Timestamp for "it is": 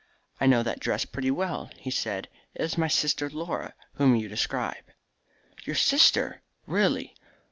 2.55-2.75